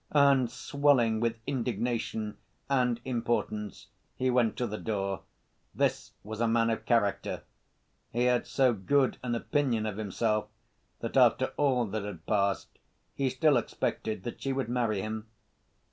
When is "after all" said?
11.17-11.85